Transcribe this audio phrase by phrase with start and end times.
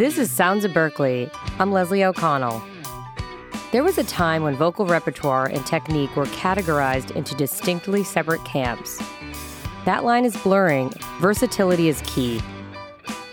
[0.00, 1.30] This is Sounds of Berklee.
[1.58, 2.62] I'm Leslie O'Connell.
[3.70, 8.98] There was a time when vocal repertoire and technique were categorized into distinctly separate camps.
[9.84, 10.90] That line is blurring,
[11.20, 12.40] versatility is key.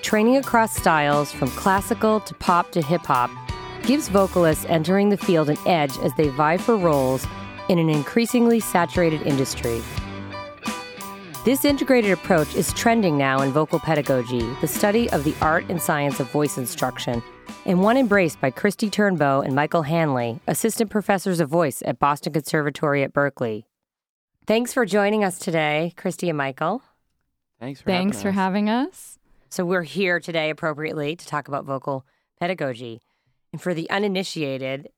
[0.01, 3.31] Training across styles, from classical to pop to hip hop,
[3.83, 7.25] gives vocalists entering the field an edge as they vie for roles
[7.69, 9.81] in an increasingly saturated industry.
[11.47, 15.81] This integrated approach is trending now in vocal pedagogy, the study of the art and
[15.81, 17.23] science of voice instruction,
[17.65, 22.33] and one embraced by Christy Turnbow and Michael Hanley, assistant professors of voice at Boston
[22.33, 23.63] Conservatory at Berklee.
[24.45, 26.81] Thanks for joining us today, Christy and Michael.
[27.61, 28.35] Thanks for Thanks having for us.
[28.35, 29.19] having us.
[29.49, 32.05] So, we're here today appropriately to talk about vocal
[32.41, 32.99] pedagogy.
[33.53, 34.89] And for the uninitiated,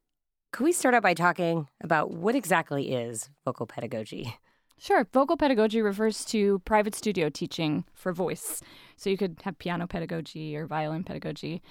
[0.51, 4.35] could we start out by talking about what exactly is vocal pedagogy?
[4.79, 5.05] Sure.
[5.13, 8.61] Vocal pedagogy refers to private studio teaching for voice.
[8.95, 11.61] So you could have piano pedagogy or violin pedagogy.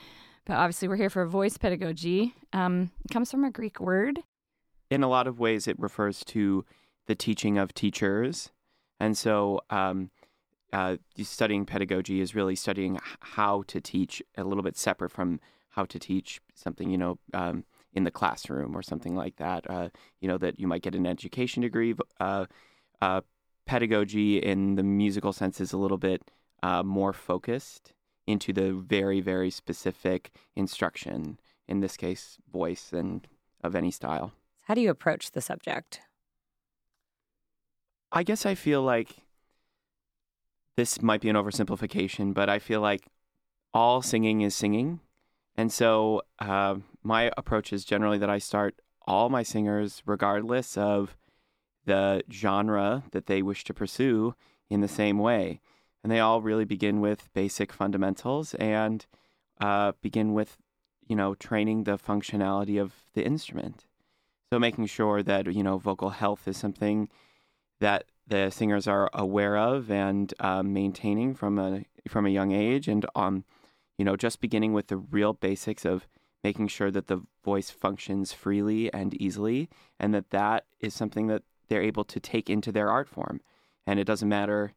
[0.44, 2.34] But obviously, we're here for voice pedagogy.
[2.52, 4.20] Um, it comes from a Greek word.
[4.90, 6.64] In a lot of ways, it refers to
[7.06, 8.50] the teaching of teachers,
[9.00, 10.10] and so um,
[10.72, 15.84] uh, studying pedagogy is really studying how to teach a little bit separate from how
[15.84, 19.68] to teach something, you know, um, in the classroom or something like that.
[19.70, 19.88] Uh,
[20.20, 21.94] you know, that you might get an education degree.
[22.20, 22.46] Uh,
[23.00, 23.20] uh,
[23.66, 26.30] pedagogy in the musical sense is a little bit
[26.62, 27.92] uh, more focused
[28.26, 31.38] into the very, very specific instruction.
[31.66, 33.26] In this case, voice and
[33.62, 34.32] of any style.
[34.64, 36.00] How do you approach the subject?
[38.10, 39.16] I guess I feel like
[40.76, 43.06] this might be an oversimplification, but I feel like
[43.74, 45.00] all singing is singing.
[45.56, 51.16] And so uh, my approach is generally that I start all my singers, regardless of
[51.88, 54.34] the genre that they wish to pursue,
[54.70, 55.60] in the same way.
[56.02, 59.04] And they all really begin with basic fundamentals and
[59.60, 60.58] uh, begin with,
[61.06, 63.86] you know, training the functionality of the instrument.
[64.50, 67.08] So making sure that, you know, vocal health is something
[67.80, 72.88] that the singers are aware of and um, maintaining from a from a young age,
[72.88, 73.44] and um,
[73.98, 76.06] you know, just beginning with the real basics of
[76.42, 79.68] making sure that the voice functions freely and easily,
[79.98, 83.40] and that that is something that they're able to take into their art form,
[83.86, 84.74] and it doesn't matter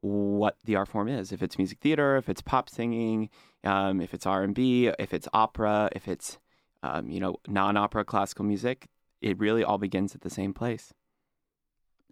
[0.00, 3.30] what the art form is if it's music theater if it's pop singing
[3.64, 6.36] um, if it's r&b if it's opera if it's
[6.82, 8.86] um, you know non-opera classical music
[9.22, 10.92] it really all begins at the same place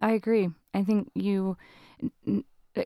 [0.03, 0.49] I agree.
[0.73, 1.55] I think you,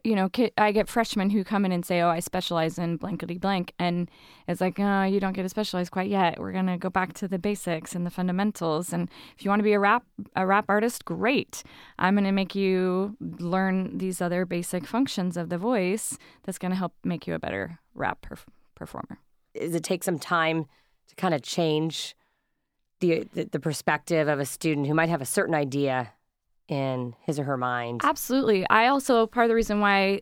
[0.04, 3.38] you know, I get freshmen who come in and say, "Oh, I specialize in blankety
[3.38, 4.10] blank," and
[4.48, 6.40] it's like, "Oh, you don't get to specialize quite yet.
[6.40, 8.92] We're gonna go back to the basics and the fundamentals.
[8.92, 10.04] And if you want to be a rap
[10.36, 11.64] a rap artist, great.
[11.98, 16.18] I'm gonna make you learn these other basic functions of the voice.
[16.44, 19.20] That's gonna help make you a better rap perf- performer."
[19.54, 20.66] Does it take some time
[21.08, 22.16] to kind of change
[23.00, 26.14] the the perspective of a student who might have a certain idea
[26.68, 28.02] in his or her mind?
[28.04, 28.68] Absolutely.
[28.70, 30.22] I also part of the reason why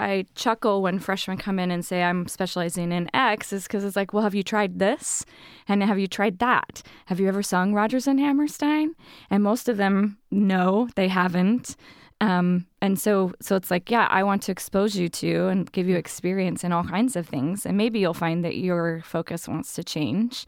[0.00, 3.96] I chuckle when freshmen come in and say I'm specializing in X is because it's
[3.96, 5.24] like, well, have you tried this?
[5.68, 6.82] And have you tried that?
[7.06, 8.94] Have you ever sung Rodgers and Hammerstein?
[9.30, 11.76] And most of them, no, they haven't.
[12.20, 15.88] Um, and so, so it's like, yeah, I want to expose you to and give
[15.88, 19.74] you experience in all kinds of things, and maybe you'll find that your focus wants
[19.74, 20.46] to change,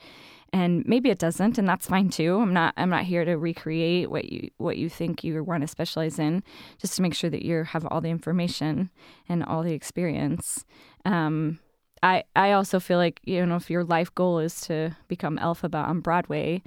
[0.57, 2.41] and maybe it doesn't, and that's fine too.
[2.41, 5.69] I'm not, I'm not here to recreate what you what you think you want to
[5.69, 6.43] specialize in,
[6.79, 8.91] just to make sure that you have all the information
[9.29, 10.65] and all the experience.
[11.05, 11.59] Um,
[12.03, 15.87] I, I also feel like you know if your life goal is to become Elphaba
[15.87, 16.63] on Broadway,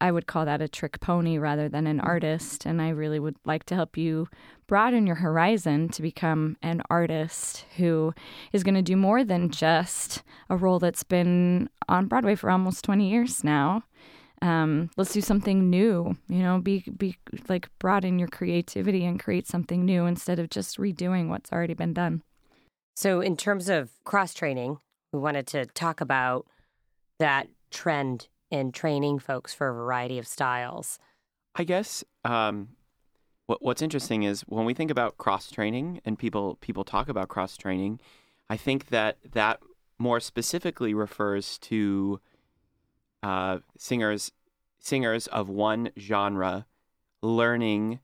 [0.00, 2.64] I would call that a trick pony rather than an artist.
[2.64, 4.28] And I really would like to help you
[4.72, 8.14] broaden your horizon to become an artist who
[8.54, 12.82] is going to do more than just a role that's been on Broadway for almost
[12.82, 13.84] 20 years now.
[14.40, 17.18] Um, let's do something new, you know, be, be
[17.50, 21.92] like broaden your creativity and create something new instead of just redoing what's already been
[21.92, 22.22] done.
[22.96, 24.78] So, in terms of cross training,
[25.12, 26.46] we wanted to talk about
[27.18, 30.98] that trend in training folks for a variety of styles.
[31.54, 32.68] I guess um,
[33.52, 37.28] what what's interesting is when we think about cross training and people people talk about
[37.28, 38.00] cross training,
[38.48, 39.60] I think that that
[39.98, 42.18] more specifically refers to
[43.22, 44.32] uh, singers
[44.80, 46.66] singers of one genre
[47.20, 48.00] learning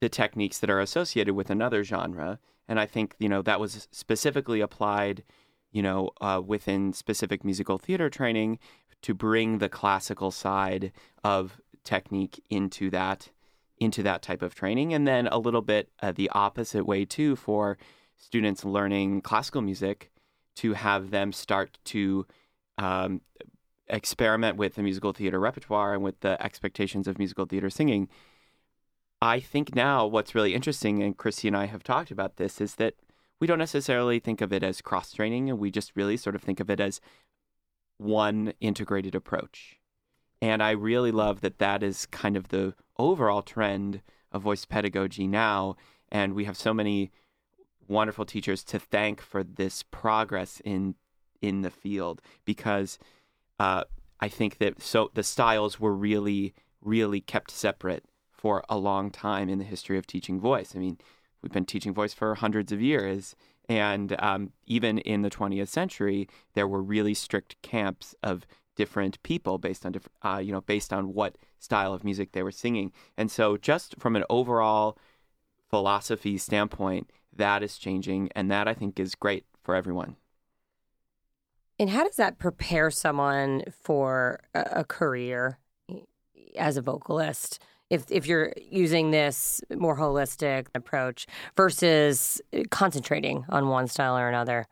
[0.00, 3.86] the techniques that are associated with another genre, and I think you know that was
[3.92, 5.24] specifically applied,
[5.72, 8.58] you know, uh, within specific musical theater training
[9.02, 10.90] to bring the classical side
[11.22, 13.28] of technique into that
[13.78, 17.34] into that type of training and then a little bit uh, the opposite way too
[17.36, 17.76] for
[18.16, 20.10] students learning classical music
[20.56, 22.26] to have them start to
[22.78, 23.20] um,
[23.88, 28.08] experiment with the musical theater repertoire and with the expectations of musical theater singing.
[29.20, 32.76] I think now what's really interesting, and Christy and I have talked about this, is
[32.76, 32.94] that
[33.40, 36.42] we don't necessarily think of it as cross training, and we just really sort of
[36.42, 37.00] think of it as
[37.98, 39.78] one integrated approach.
[40.42, 44.00] And I really love that that is kind of the overall trend
[44.32, 45.76] of voice pedagogy now.
[46.10, 47.10] And we have so many
[47.88, 50.94] wonderful teachers to thank for this progress in
[51.40, 52.98] in the field because
[53.60, 53.84] uh,
[54.20, 59.48] I think that so the styles were really really kept separate for a long time
[59.48, 60.74] in the history of teaching voice.
[60.74, 60.98] I mean,
[61.42, 63.34] we've been teaching voice for hundreds of years,
[63.68, 69.58] and um, even in the 20th century, there were really strict camps of different people
[69.58, 72.92] based on different, uh, you know, based on what style of music they were singing.
[73.16, 74.98] And so, just from an overall
[75.70, 80.16] philosophy standpoint, that is changing, and that I think is great for everyone.
[81.78, 85.58] And how does that prepare someone for a, career
[86.56, 87.60] as a vocalist?
[87.90, 91.26] If if you're using this more holistic approach
[91.56, 92.40] versus
[92.70, 94.66] concentrating on one style or another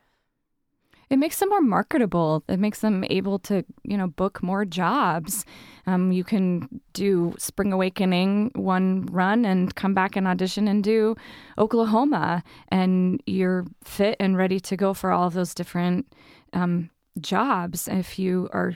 [1.13, 2.43] it makes them more marketable.
[2.49, 5.45] It makes them able to, you know, book more jobs.
[5.87, 11.15] Um, you can do Spring Awakening one run and come back and audition and do
[11.59, 16.07] Oklahoma, and you're fit and ready to go for all of those different
[16.55, 16.89] um,
[17.21, 17.89] jobs.
[17.89, 18.75] If you are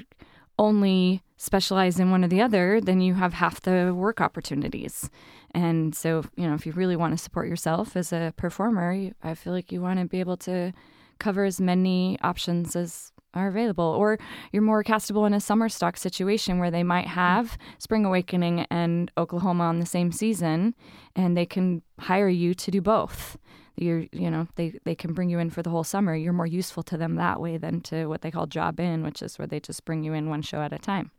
[0.59, 5.09] only specialized in one or the other, then you have half the work opportunities.
[5.53, 9.35] And so, you know, if you really want to support yourself as a performer, I
[9.35, 10.75] feel like you want to be able to
[11.19, 13.85] cover as many options as are available.
[13.85, 14.19] Or
[14.51, 19.11] you're more castable in a summer stock situation where they might have Spring Awakening and
[19.17, 20.75] Oklahoma on the same season,
[21.15, 23.37] and they can hire you to do both.
[23.77, 26.17] You're, you know, they, they can bring you in for the whole summer.
[26.17, 29.21] You're more useful to them that way than to what they call job in, which
[29.21, 31.11] is where they just bring you in one show at a time.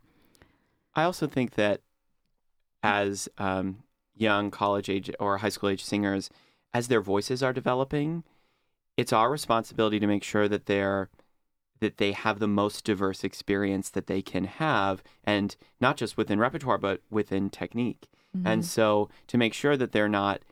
[0.94, 1.82] I also think that
[2.82, 3.84] as um,
[4.16, 6.30] young college age or high school age singers,
[6.74, 8.24] as their voices are developing,
[8.98, 11.08] it's our responsibility to make sure that they're
[11.80, 16.40] that they have the most diverse experience that they can have and not just within
[16.40, 18.46] repertoire but within technique mm-hmm.
[18.46, 20.42] and so to make sure that they're not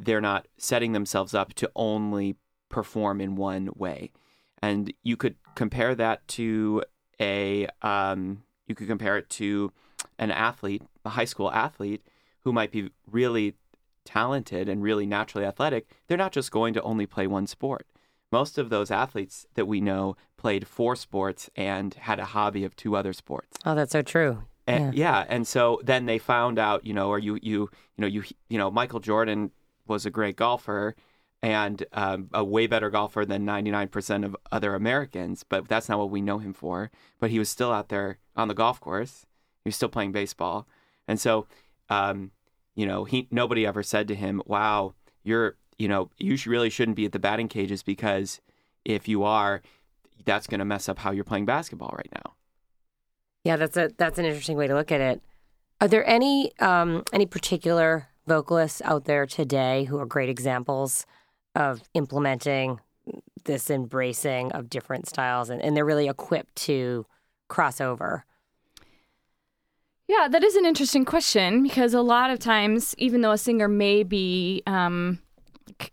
[0.00, 2.34] they're not setting themselves up to only
[2.70, 4.10] perform in one way
[4.62, 6.82] and you could compare that to
[7.20, 9.70] a um, you could compare it to
[10.18, 12.02] an athlete a high school athlete
[12.40, 13.54] who might be really
[14.04, 17.86] talented and really naturally athletic, they're not just going to only play one sport.
[18.30, 22.74] Most of those athletes that we know played four sports and had a hobby of
[22.74, 23.58] two other sports.
[23.64, 24.44] Oh, that's so true.
[24.66, 25.20] And, yeah.
[25.20, 28.22] yeah, and so then they found out, you know, or you you you know you
[28.48, 29.50] you know Michael Jordan
[29.86, 30.94] was a great golfer
[31.42, 36.10] and um, a way better golfer than 99% of other Americans, but that's not what
[36.10, 36.90] we know him for.
[37.18, 39.26] But he was still out there on the golf course.
[39.64, 40.66] He was still playing baseball,
[41.08, 41.46] and so
[41.90, 42.30] um,
[42.74, 46.96] you know, he nobody ever said to him, "Wow, you're, you know, you really shouldn't
[46.96, 48.40] be at the batting cages because
[48.84, 49.62] if you are,
[50.24, 52.34] that's going to mess up how you're playing basketball right now."
[53.44, 55.22] Yeah, that's a that's an interesting way to look at it.
[55.80, 61.06] Are there any um, any particular vocalists out there today who are great examples
[61.54, 62.80] of implementing
[63.44, 67.04] this embracing of different styles and, and they're really equipped to
[67.48, 68.24] cross over?
[70.12, 73.66] Yeah, that is an interesting question because a lot of times, even though a singer
[73.66, 75.20] may be um,
[75.80, 75.88] c-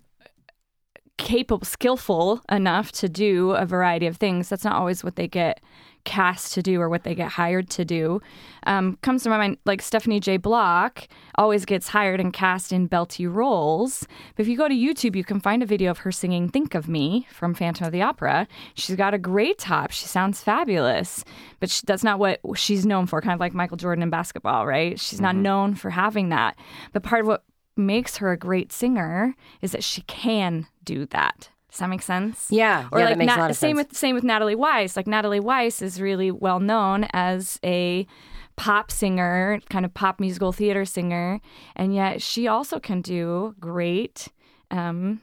[1.18, 5.62] capable, skillful enough to do a variety of things, that's not always what they get
[6.03, 8.22] cast to do or what they get hired to do.
[8.65, 10.38] Um, comes to my mind like Stephanie J.
[10.38, 14.06] Block always gets hired and cast in belty roles.
[14.36, 16.75] But if you go to YouTube, you can find a video of her singing "Think
[16.75, 18.48] of Me" from Phantom of the Opera.
[18.74, 19.91] She's got a great top.
[19.91, 21.24] She sounds fabulous,
[21.60, 23.22] but she, that's not what she's known for.
[23.22, 25.00] Kind of like Michael Jordan in basketball, right?
[25.00, 25.44] She's not mm-hmm.
[25.44, 26.58] known for having that.
[26.94, 27.44] But part of what
[27.77, 31.50] makes her a great singer is that she can do that.
[31.70, 32.48] Does that make sense?
[32.50, 32.88] Yeah.
[32.92, 33.90] Or yeah, like makes a lot of same sense.
[33.90, 34.96] with same with Natalie Weiss.
[34.96, 38.08] Like Natalie Weiss is really well known as a
[38.56, 41.40] pop singer, kind of pop musical theater singer,
[41.76, 44.28] and yet she also can do great
[44.72, 45.22] um,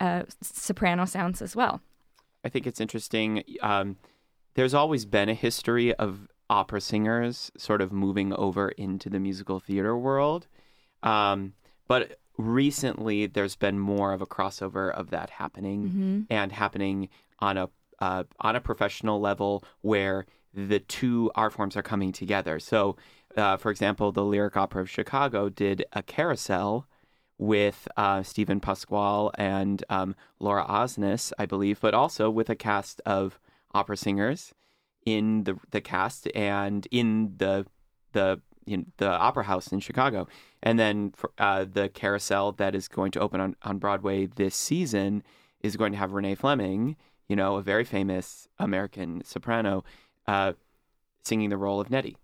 [0.00, 1.80] uh, soprano sounds as well.
[2.44, 3.42] I think it's interesting.
[3.62, 3.96] Um,
[4.54, 9.60] there's always been a history of opera singers sort of moving over into the musical
[9.60, 10.46] theater world.
[11.02, 11.54] Um,
[11.86, 16.20] but recently there's been more of a crossover of that happening mm-hmm.
[16.30, 17.08] and happening
[17.40, 17.68] on a
[18.00, 22.60] uh, on a professional level where the two art forms are coming together.
[22.60, 22.96] So,
[23.36, 26.86] uh, for example, the Lyric Opera of Chicago did a carousel
[27.38, 33.00] with uh, Steven Pasquale and um, Laura Osnes, I believe, but also with a cast
[33.04, 33.40] of
[33.74, 34.54] opera singers
[35.04, 37.66] in the the cast and in the
[38.12, 40.26] the in the Opera House in Chicago,
[40.62, 44.54] and then for, uh, the Carousel that is going to open on on Broadway this
[44.54, 45.22] season
[45.60, 46.96] is going to have Renee Fleming,
[47.28, 49.84] you know, a very famous American soprano,
[50.26, 50.52] uh,
[51.24, 52.16] singing the role of Nettie.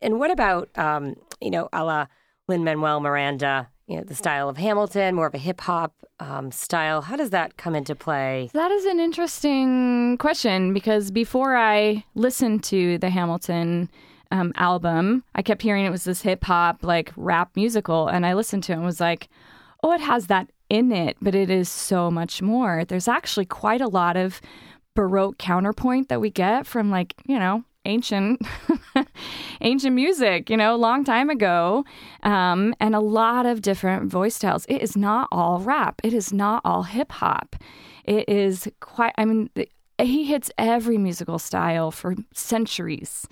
[0.00, 2.06] And what about, um, you know, a la
[2.46, 6.50] Lin Manuel Miranda, you know, the style of Hamilton, more of a hip hop um,
[6.50, 7.02] style?
[7.02, 8.50] How does that come into play?
[8.54, 13.90] That is an interesting question because before I listened to the Hamilton
[14.30, 18.08] um, album, I kept hearing it was this hip hop, like rap musical.
[18.08, 19.28] And I listened to it and was like,
[19.82, 22.84] oh, it has that in it, but it is so much more.
[22.84, 24.40] There's actually quite a lot of
[24.94, 28.40] Baroque counterpoint that we get from, like, you know, ancient
[29.60, 31.84] ancient music you know a long time ago
[32.22, 36.32] um, and a lot of different voice styles it is not all rap it is
[36.32, 37.56] not all hip hop
[38.04, 39.48] it is quite i mean
[39.98, 43.26] he hits every musical style for centuries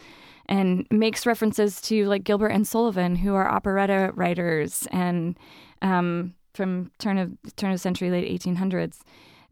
[0.48, 5.38] and makes references to like gilbert and sullivan who are operetta writers and
[5.82, 9.00] um, from turn of turn of century late 1800s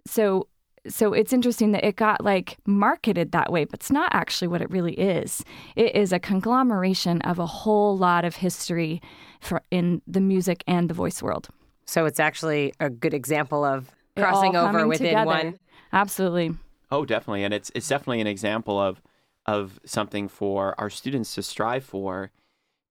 [0.07, 0.49] so
[0.87, 4.61] so it's interesting that it got like marketed that way, but it's not actually what
[4.61, 5.43] it really is.
[5.77, 9.01] It is a conglomeration of a whole lot of history
[9.41, 11.49] for in the music and the voice world.
[11.87, 15.27] So it's actually a good example of crossing over within together.
[15.27, 15.59] one.
[15.93, 16.55] Absolutely.
[16.91, 19.01] Oh, definitely, and it's it's definitely an example of
[19.47, 22.31] of something for our students to strive for.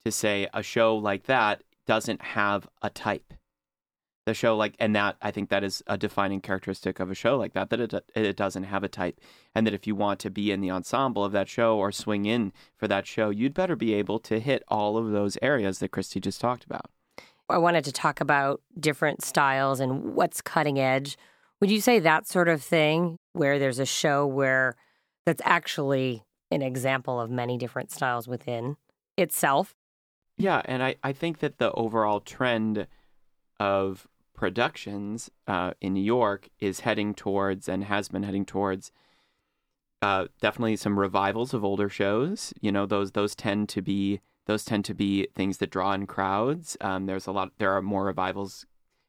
[0.05, 3.33] To say a show like that doesn't have a type.
[4.25, 7.37] The show like and that i think that is a defining characteristic of a show
[7.37, 9.19] like that that it, it doesn't have a type.
[9.55, 12.25] And that if you want to be in the ensemble of that show or swing
[12.25, 15.91] in for that show you'd better be able to hit all of those areas that
[15.91, 16.89] christy just talked about.
[17.49, 21.17] I wanted to talk about different styles and what's cutting edge.
[21.59, 24.75] Would you say that sort of thing where there's a show where
[25.25, 28.77] that's actually an example of many different styles within
[29.17, 29.75] itself
[30.37, 32.87] yeah and i, I think that the overall trend
[33.59, 38.91] of productions uh, in New York is heading towards and has been heading towards
[40.01, 42.53] uh, definitely some revivals of older shows.
[42.59, 46.07] You know, those those tend to be those tend to be things that draw in
[46.07, 46.75] crowds.
[46.81, 47.51] Um, there's a lot.
[47.57, 48.65] There are more revivals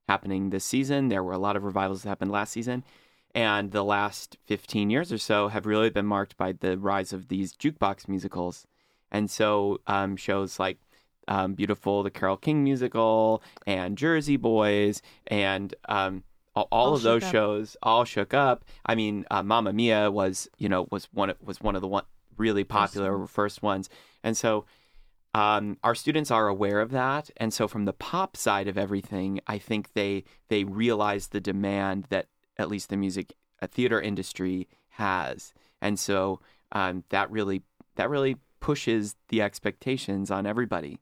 [0.08, 1.08] happening this season.
[1.08, 2.84] There were a lot of revivals that happened last season.
[3.34, 7.28] And the last 15 years or so have really been marked by the rise of
[7.28, 8.66] these jukebox musicals.
[9.10, 10.78] And so um, shows like
[11.28, 16.22] um, Beautiful, the Carole King musical, and Jersey Boys, and um,
[16.54, 17.32] all, all, of those up.
[17.32, 18.64] shows all shook up.
[18.86, 22.04] I mean, uh, Mamma Mia was you know was one was one of the one
[22.36, 23.88] really popular first, first ones,
[24.22, 24.64] and so.
[25.36, 29.40] Um, our students are aware of that, and so from the pop side of everything,
[29.48, 34.68] I think they they realize the demand that at least the music uh, theater industry
[34.90, 36.40] has, and so
[36.72, 37.62] um, that really
[37.96, 40.98] that really pushes the expectations on everybody.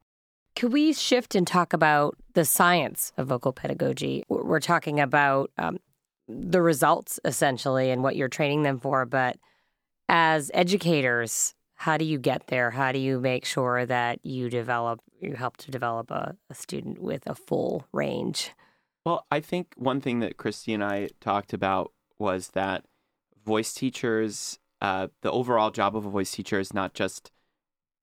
[0.55, 4.25] Could we shift and talk about the science of vocal pedagogy?
[4.29, 5.79] We're talking about um,
[6.29, 9.37] the results essentially and what you're training them for, but
[10.09, 12.71] as educators, how do you get there?
[12.71, 17.01] How do you make sure that you develop, you help to develop a, a student
[17.01, 18.51] with a full range?
[19.05, 22.85] Well, I think one thing that Christy and I talked about was that
[23.45, 27.33] voice teachers, uh, the overall job of a voice teacher is not just,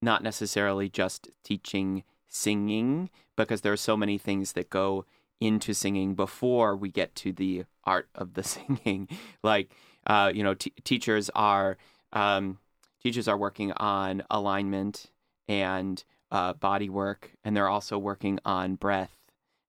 [0.01, 5.05] not necessarily just teaching singing because there are so many things that go
[5.39, 9.07] into singing before we get to the art of the singing.
[9.43, 9.71] like,
[10.07, 11.77] uh, you know, t- teachers are
[12.11, 12.57] um,
[13.01, 15.11] teachers are working on alignment
[15.47, 19.15] and uh, body work, and they're also working on breath,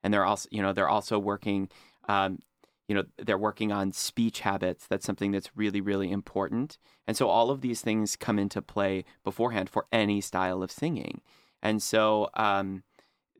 [0.02, 1.68] and they're also, you know, they're also working.
[2.08, 2.38] Um,
[2.88, 6.76] you know they're working on speech habits that's something that's really really important
[7.06, 11.20] and so all of these things come into play beforehand for any style of singing
[11.62, 12.82] and so um,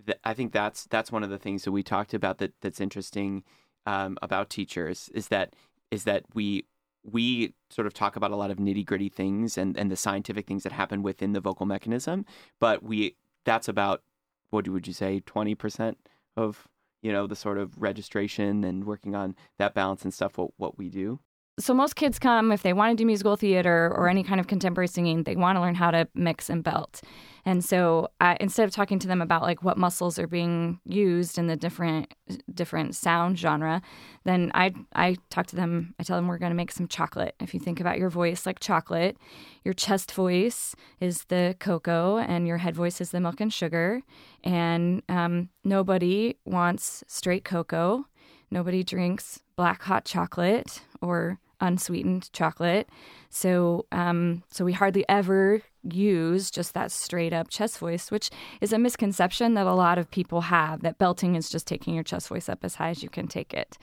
[0.07, 2.81] th- I think that's that's one of the things that we talked about that that's
[2.81, 3.45] interesting
[3.87, 5.55] um, about teachers is that
[5.90, 6.64] is that we
[7.02, 10.47] we sort of talk about a lot of nitty gritty things and, and the scientific
[10.47, 12.26] things that happen within the vocal mechanism,
[12.59, 14.02] but we that's about
[14.50, 15.99] what would you say twenty percent
[16.40, 16.66] of
[17.02, 20.78] you know the sort of registration and working on that balance and stuff what what
[20.78, 21.20] we do
[21.59, 24.47] so most kids come if they want to do musical theater or any kind of
[24.47, 27.02] contemporary singing they want to learn how to mix and belt.
[27.45, 31.38] And so uh, instead of talking to them about like what muscles are being used
[31.38, 32.14] in the different
[32.52, 33.83] different sound genre
[34.25, 37.35] then i i talk to them i tell them we're going to make some chocolate.
[37.40, 39.16] If you think about your voice like chocolate
[39.64, 44.02] your chest voice is the cocoa and your head voice is the milk and sugar.
[44.42, 48.07] And um, nobody wants straight cocoa
[48.50, 52.88] nobody drinks black hot chocolate or unsweetened chocolate.
[53.28, 58.30] So, um, so we hardly ever use just that straight up chest voice, which
[58.61, 62.04] is a misconception that a lot of people have that belting is just taking your
[62.04, 63.78] chest voice up as high as you can take it.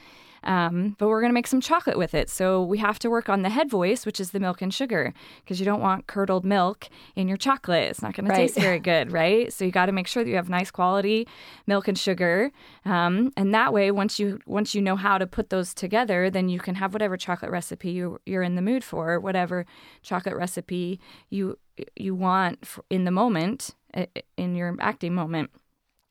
[0.48, 2.30] Um, but we're going to make some chocolate with it.
[2.30, 5.14] So we have to work on the head voice, which is the milk and sugar,
[5.44, 6.88] because you don't want curdled milk
[7.18, 7.90] in your chocolate.
[7.90, 8.36] It's not going right.
[8.36, 9.52] to taste very good, right?
[9.52, 11.28] So you got to make sure that you have nice quality
[11.68, 12.52] milk and sugar,
[12.86, 16.48] um, and that way, once you once you know how to put those together, then
[16.48, 19.66] you can have whatever chocolate recipe you, you're in the mood for, whatever
[20.02, 21.00] chocolate recipe
[21.30, 21.60] you
[21.98, 23.76] you want in the moment,
[24.38, 25.52] in your acting moment.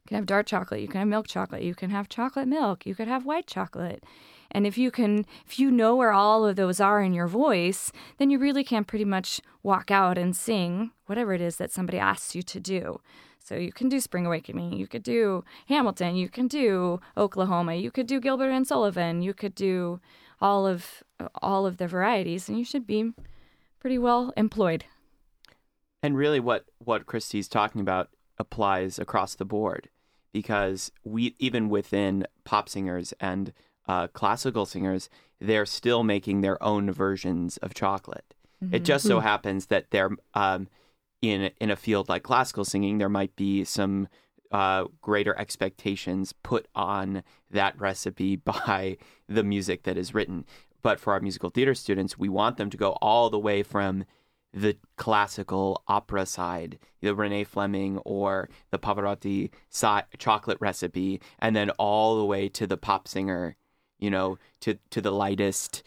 [0.07, 2.87] You can have dark chocolate, you can have milk chocolate, you can have chocolate milk,
[2.87, 4.05] you could have white chocolate.
[4.53, 7.91] And if you can if you know where all of those are in your voice,
[8.19, 11.99] then you really can pretty much walk out and sing whatever it is that somebody
[11.99, 13.01] asks you to do.
[13.41, 17.91] So you can do Spring Awakening, you could do Hamilton, you can do Oklahoma, you
[17.91, 19.99] could do Gilbert and Sullivan, you could do
[20.41, 21.03] all of
[21.43, 23.11] all of the varieties and you should be
[23.81, 24.85] pretty well employed.
[26.01, 29.89] And really what what Christy's talking about applies across the board
[30.37, 33.55] because we even within pop singers and
[33.89, 35.09] uh, classical singers,
[35.41, 38.35] they're still making their own versions of chocolate.
[38.63, 38.75] Mm-hmm.
[38.75, 39.25] It just so hmm.
[39.25, 40.69] happens that they're um,
[41.23, 44.09] in in a field like classical singing, there might be some
[44.53, 50.45] uh, greater expectations put on that recipe by the music that is written.
[50.83, 54.05] But for our musical theater students, we want them to go all the way from
[54.57, 59.51] the classical opera side, the Renee Fleming or the Pavarotti
[60.19, 63.55] chocolate recipe, and then all the way to the pop singer,
[63.99, 65.83] you know, to to the lightest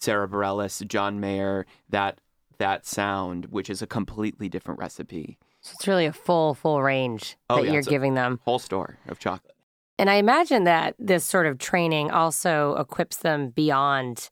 [0.00, 2.20] Sara Bareilles, John Mayer, that
[2.58, 5.38] that sound, which is a completely different recipe.
[5.60, 8.40] So it's really a full, full range oh, that yeah, you're giving them.
[8.44, 9.54] Whole store of chocolate.
[9.96, 14.28] And I imagine that this sort of training also equips them beyond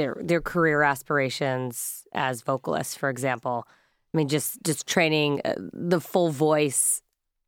[0.00, 3.66] their their career aspirations as vocalists, for example.
[4.12, 7.02] I mean, just just training uh, the full voice.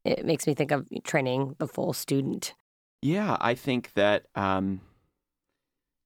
[0.04, 2.54] It makes me think of training the full student.
[3.00, 4.26] Yeah, I think that.
[4.34, 4.80] Um,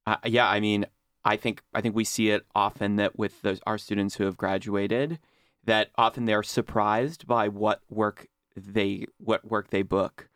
[0.05, 0.85] uh, yeah, I mean,
[1.25, 4.37] I think I think we see it often that with those, our students who have
[4.37, 5.19] graduated,
[5.65, 10.29] that often they're surprised by what work they what work they book,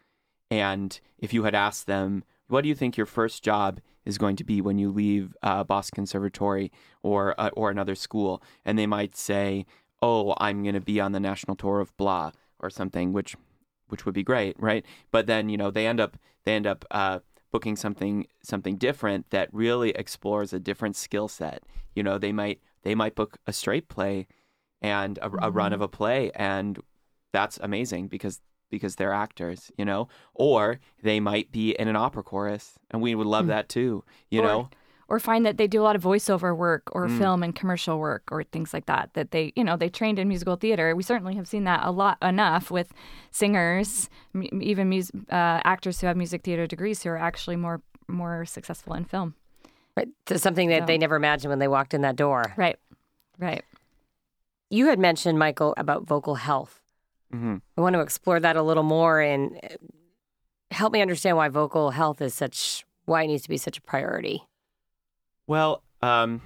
[0.50, 4.36] and if you had asked them, "What do you think your first job is going
[4.38, 6.72] to be when you leave uh, Boston Conservatory
[7.04, 9.66] or uh, or another school, and they might say,
[10.02, 13.36] "Oh, I'm going to be on the national tour of blah" or something, which
[13.88, 14.86] which would be great, right?
[15.12, 17.20] But then you know they end up they end up uh,
[17.52, 21.64] booking something something different that really explores a different skill set.
[21.96, 24.28] You know, they might they might book a straight play
[24.82, 25.44] and a, mm-hmm.
[25.44, 26.80] a run of a play, and
[27.32, 32.24] that's amazing because because they're actors, you know, or they might be in an opera
[32.24, 33.50] chorus, and we would love mm.
[33.50, 34.70] that too, you or, know.
[35.08, 37.18] Or find that they do a lot of voiceover work or mm.
[37.18, 39.10] film and commercial work or things like that.
[39.14, 40.96] That they, you know, they trained in musical theater.
[40.96, 42.94] We certainly have seen that a lot enough with
[43.30, 47.82] singers, m- even mus- uh, actors who have music theater degrees who are actually more
[48.08, 49.36] more successful in film.
[49.96, 50.86] Right, to something that so.
[50.86, 52.54] they never imagined when they walked in that door.
[52.56, 52.78] Right,
[53.38, 53.64] right.
[54.70, 56.81] You had mentioned Michael about vocal health
[57.34, 57.58] Mm-hmm.
[57.78, 59.76] I want to explore that a little more and uh,
[60.72, 63.82] help me understand why vocal health is such, why it needs to be such a
[63.82, 64.44] priority.
[65.48, 66.42] Well, um,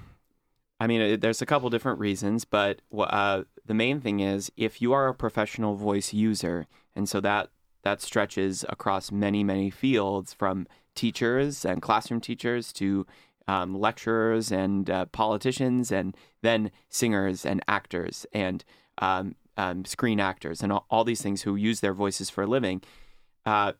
[0.78, 4.92] I mean, there's a couple different reasons, but uh, the main thing is if you
[4.92, 7.50] are a professional voice user, and so that
[7.82, 13.06] that stretches across many, many fields from teachers and classroom teachers to
[13.46, 18.64] um, lecturers and uh, politicians, and then singers and actors and
[18.98, 22.46] um, um, screen actors and all, all, these things who use their voices for a
[22.46, 22.82] living,
[23.44, 23.72] uh,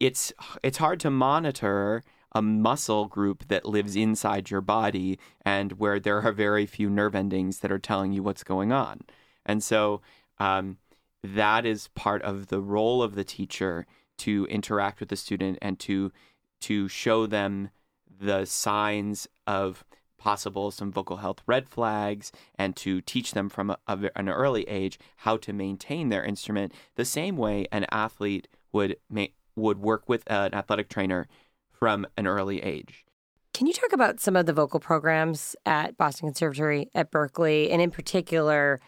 [0.00, 6.00] it's it's hard to monitor a muscle group that lives inside your body and where
[6.00, 9.00] there are very few nerve endings that are telling you what's going on.
[9.44, 10.00] And so
[10.38, 10.78] um,
[11.22, 13.86] that is part of the role of the teacher
[14.18, 16.12] to interact with the student and to
[16.60, 17.70] to show them
[18.20, 19.84] the signs of
[20.22, 24.62] possible some vocal health red flags and to teach them from a, a, an early
[24.68, 30.08] age how to maintain their instrument the same way an athlete would ma- would work
[30.08, 31.26] with an athletic trainer
[31.72, 33.04] from an early age.
[33.52, 37.82] Can you talk about some of the vocal programs at Boston Conservatory at Berklee, and
[37.82, 38.80] in particular,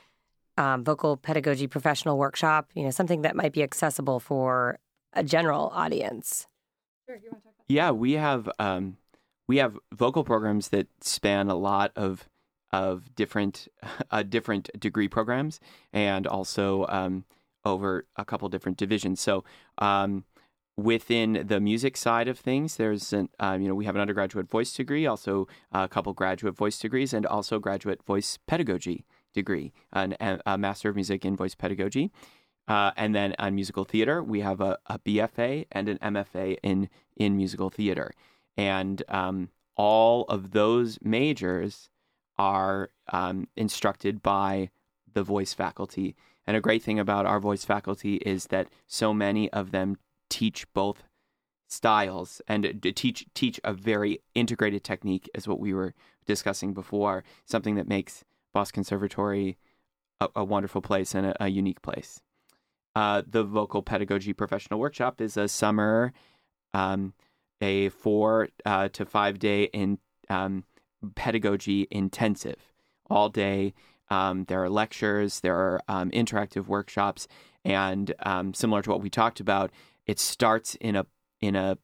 [0.57, 2.71] um, vocal pedagogy professional workshop?
[2.75, 4.79] You know, something that might be accessible for
[5.13, 6.47] a general audience.
[7.07, 7.19] Sure,
[7.67, 8.97] yeah, we have um,
[9.47, 12.29] we have vocal programs that span a lot of
[12.73, 13.69] of different
[14.11, 15.61] uh, different degree programs
[15.93, 17.25] and also um,
[17.65, 19.21] over a couple different divisions.
[19.21, 19.45] So
[19.79, 20.25] um,
[20.77, 24.51] within the music side of things, there's an, um, you know, we have an undergraduate
[24.51, 30.17] voice degree, also a couple graduate voice degrees, and also graduate voice pedagogy degree, an,
[30.47, 32.11] a Master of Music in Voice Pedagogy.
[32.67, 36.89] Uh, and then on musical theater, we have a, a, BFA and an MFA in,
[37.17, 38.11] in musical theater.
[38.57, 41.91] And um, all of those majors
[42.39, 44.71] are um, instructed by
[45.13, 46.17] the voice faculty.
[46.47, 49.97] And a great thing about our voice faculty is that so many of them
[50.29, 51.05] teach both
[51.69, 55.95] styles and teach teach a very integrated technique is what we were
[56.27, 59.57] discussing before something that makes Boston Conservatory
[60.21, 62.21] a, a wonderful place and a, a unique place
[62.95, 66.13] uh, the vocal pedagogy professional workshop is a summer
[66.73, 67.15] um,
[67.65, 69.99] a four uh, to five day in
[70.29, 70.65] um,
[71.15, 72.73] pedagogy intensive.
[73.11, 73.75] All day
[74.11, 77.27] um, there are lectures there are um, interactive workshops
[77.65, 79.71] and um, similar to what we talked about
[80.07, 81.07] it starts in a
[81.41, 81.79] in a,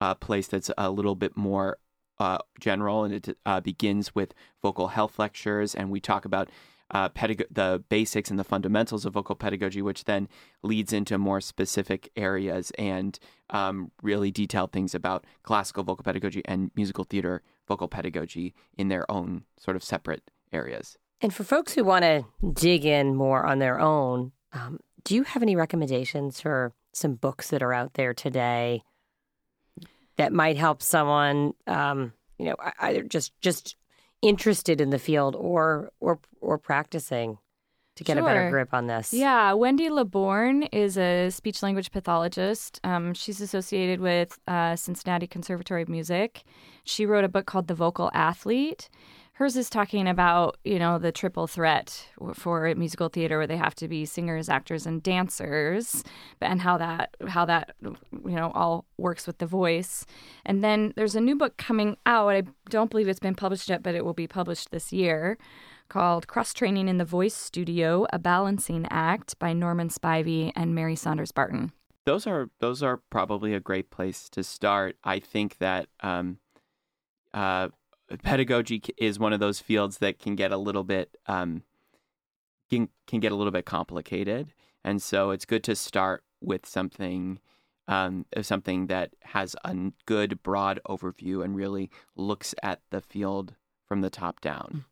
[0.00, 1.78] a place that's a little bit more
[2.18, 6.48] uh, general, and it uh, begins with vocal health lectures, and we talk about
[6.90, 10.28] uh, pedag- the basics and the fundamentals of vocal pedagogy, which then
[10.62, 13.18] leads into more specific areas and
[13.50, 19.10] um, really detailed things about classical vocal pedagogy and musical theater vocal pedagogy in their
[19.10, 20.96] own sort of separate areas.
[21.20, 25.22] And for folks who want to dig in more on their own, um, do you
[25.22, 28.82] have any recommendations for some books that are out there today
[30.16, 33.76] that might help someone, um, you know, either just just
[34.22, 37.38] interested in the field or or or practicing
[37.96, 38.22] to get sure.
[38.22, 39.12] a better grip on this.
[39.12, 42.78] Yeah, Wendy LeBorgne is a speech language pathologist.
[42.84, 46.44] Um, she's associated with uh, Cincinnati Conservatory of Music.
[46.84, 48.90] She wrote a book called The Vocal Athlete.
[49.36, 53.74] Hers is talking about, you know, the triple threat for musical theater where they have
[53.74, 56.02] to be singers, actors, and dancers,
[56.40, 60.06] and how that how that you know all works with the voice.
[60.46, 62.30] And then there's a new book coming out.
[62.30, 65.36] I don't believe it's been published yet, but it will be published this year
[65.90, 70.96] called Cross Training in the Voice Studio: A Balancing Act by Norman Spivey and Mary
[70.96, 71.72] Saunders Barton.
[72.06, 74.96] Those are those are probably a great place to start.
[75.04, 76.38] I think that um,
[77.34, 77.68] uh,
[78.22, 81.62] pedagogy is one of those fields that can get a little bit um,
[82.70, 84.52] can can get a little bit complicated,
[84.84, 87.40] and so it's good to start with something
[87.88, 89.74] um, something that has a
[90.06, 93.54] good broad overview and really looks at the field
[93.86, 94.84] from the top down.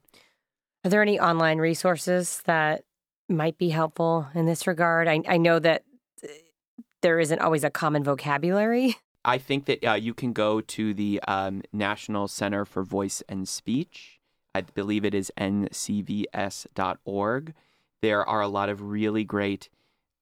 [0.84, 2.84] Are there any online resources that
[3.28, 5.08] might be helpful in this regard?
[5.08, 5.82] I, I know that
[6.22, 6.28] uh,
[7.02, 11.20] there isn't always a common vocabulary I think that uh, you can go to the
[11.26, 14.20] um, National Center for Voice and Speech.
[14.54, 16.74] I believe it is ncvs.org.
[18.02, 19.68] There are a lot of really great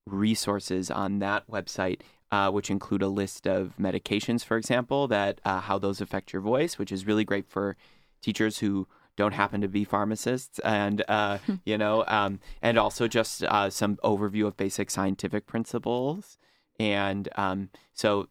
[0.06, 5.60] resources on that website, uh, which include a list of medications, for example, that uh,
[5.60, 7.76] how those affect your voice, which is really great for
[8.22, 8.86] teachers who
[9.16, 13.96] don't happen to be pharmacists, and uh, you know, um, and also just uh, some
[13.96, 16.38] overview of basic scientific principles.
[16.78, 18.28] And um, so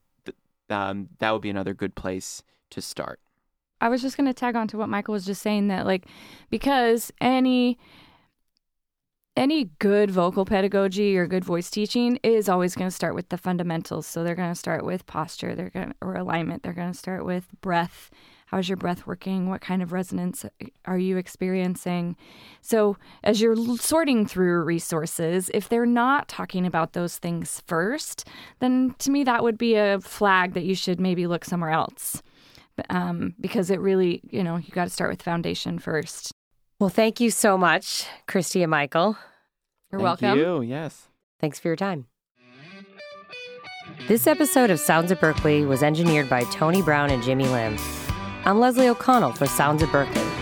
[0.74, 3.20] um, that would be another good place to start.
[3.80, 6.06] I was just going to tag on to what Michael was just saying that like
[6.50, 7.80] because any
[9.36, 13.38] any good vocal pedagogy or good voice teaching is always going to start with the
[13.38, 14.06] fundamentals.
[14.06, 17.26] So they're going to start with posture, they're going or alignment, they're going to start
[17.26, 18.12] with breath
[18.52, 19.50] How's your breath working?
[19.50, 20.46] What kind of resonance
[20.84, 22.18] are you experiencing?
[22.60, 28.28] So, as you're sorting through resources, if they're not talking about those things first,
[28.60, 32.22] then to me that would be a flag that you should maybe look somewhere else.
[32.90, 36.34] Um, because it really, you know, you got to start with foundation first.
[36.78, 39.18] Well, thank you so much, Christy and Michael.
[39.94, 40.38] You're thank welcome.
[40.38, 40.62] you.
[40.62, 41.08] Yes.
[41.40, 42.08] Thanks for your time.
[44.10, 47.78] This episode of Sounds at Berklee was engineered by Tony Brown and Jimmy Lim.
[48.44, 50.41] I'm Leslie O'Connell for Sounds of Berklee.